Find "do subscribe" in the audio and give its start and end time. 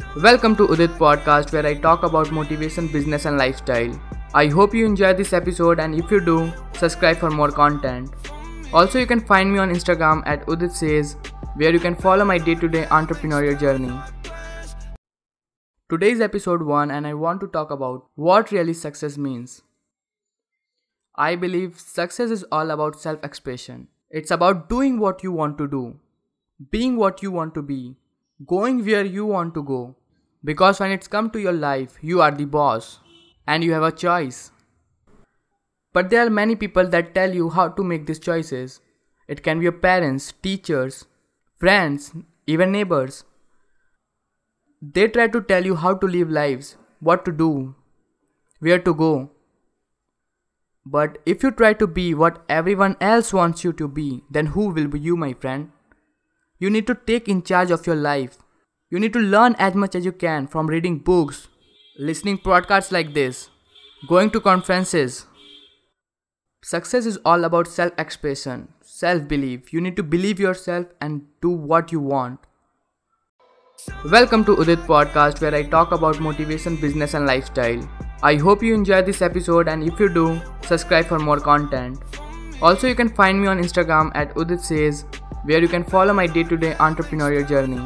6.20-7.18, 80.08-81.04